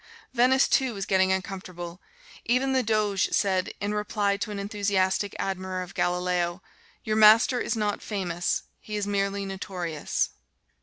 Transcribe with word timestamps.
Venice 0.33 0.67
too 0.67 0.95
was 0.95 1.05
getting 1.05 1.31
uncomfortable. 1.31 2.01
Even 2.45 2.73
the 2.73 2.81
Doge 2.81 3.29
said, 3.31 3.71
in 3.79 3.93
reply 3.93 4.35
to 4.37 4.49
an 4.49 4.57
enthusiastic 4.57 5.35
admirer 5.37 5.83
of 5.83 5.93
Galileo, 5.93 6.63
"Your 7.03 7.17
master 7.17 7.59
is 7.59 7.75
not 7.75 8.01
famous: 8.01 8.63
he 8.79 8.95
is 8.95 9.05
merely 9.05 9.45
notorious." 9.45 10.29